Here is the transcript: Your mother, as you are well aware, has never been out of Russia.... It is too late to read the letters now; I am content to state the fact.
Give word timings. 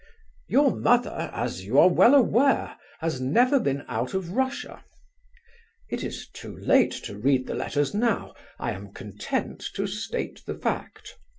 Your 0.47 0.75
mother, 0.75 1.29
as 1.31 1.63
you 1.63 1.77
are 1.77 1.87
well 1.87 2.15
aware, 2.15 2.75
has 3.01 3.21
never 3.21 3.59
been 3.59 3.85
out 3.87 4.15
of 4.15 4.31
Russia.... 4.31 4.83
It 5.91 6.03
is 6.03 6.27
too 6.33 6.57
late 6.57 6.93
to 7.03 7.15
read 7.19 7.45
the 7.45 7.53
letters 7.53 7.93
now; 7.93 8.33
I 8.57 8.71
am 8.71 8.93
content 8.93 9.63
to 9.75 9.85
state 9.85 10.41
the 10.47 10.55
fact. 10.55 11.19